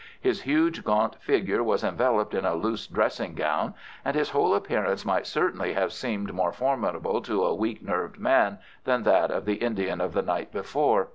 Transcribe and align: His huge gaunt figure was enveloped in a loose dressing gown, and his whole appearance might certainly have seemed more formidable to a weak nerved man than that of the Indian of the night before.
His 0.19 0.41
huge 0.41 0.83
gaunt 0.83 1.21
figure 1.21 1.61
was 1.61 1.83
enveloped 1.83 2.33
in 2.33 2.43
a 2.43 2.55
loose 2.55 2.87
dressing 2.87 3.35
gown, 3.35 3.75
and 4.03 4.15
his 4.15 4.31
whole 4.31 4.55
appearance 4.55 5.05
might 5.05 5.27
certainly 5.27 5.73
have 5.73 5.93
seemed 5.93 6.33
more 6.33 6.51
formidable 6.51 7.21
to 7.21 7.43
a 7.45 7.53
weak 7.53 7.83
nerved 7.83 8.17
man 8.17 8.57
than 8.83 9.03
that 9.03 9.29
of 9.29 9.45
the 9.45 9.57
Indian 9.57 10.01
of 10.01 10.13
the 10.13 10.23
night 10.23 10.51
before. 10.51 11.09